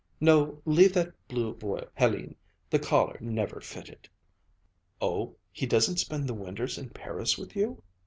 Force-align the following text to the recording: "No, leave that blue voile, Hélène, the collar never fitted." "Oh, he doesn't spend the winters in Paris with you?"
"No, 0.19 0.59
leave 0.65 0.93
that 0.95 1.13
blue 1.27 1.53
voile, 1.53 1.87
Hélène, 1.99 2.33
the 2.71 2.79
collar 2.79 3.19
never 3.21 3.61
fitted." 3.61 4.09
"Oh, 4.99 5.35
he 5.51 5.67
doesn't 5.67 5.97
spend 5.97 6.27
the 6.27 6.33
winters 6.33 6.79
in 6.79 6.89
Paris 6.89 7.37
with 7.37 7.55
you?" 7.55 7.83